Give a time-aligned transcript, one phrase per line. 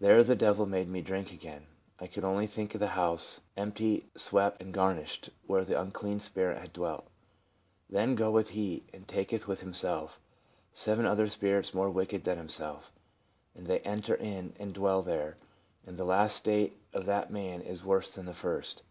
[0.00, 1.68] There the devil made me drink again.
[2.00, 6.18] I could only think of the house" empty, swept and gar nished," where the unclean
[6.18, 7.06] spirit had dwelt."
[7.88, 10.18] Then goeth he, and taketh with himself
[10.72, 12.92] seven other spirits more wicked than himself,
[13.54, 15.36] and they enter in and dwell there;
[15.86, 18.82] and the last state of that man is worse than the first."